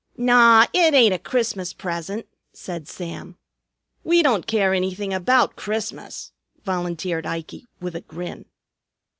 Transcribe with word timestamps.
"Naw! 0.17 0.65
It 0.73 0.95
ain't 0.95 1.13
a 1.13 1.19
Christmas 1.19 1.73
present," 1.73 2.25
said 2.53 2.87
Sam. 2.87 3.37
"We 4.03 4.23
don't 4.23 4.47
care 4.47 4.73
anything 4.73 5.13
about 5.13 5.55
Christmas," 5.55 6.31
volunteered 6.65 7.27
Ikey 7.27 7.67
with 7.79 7.95
a 7.95 8.01
grin. 8.01 8.45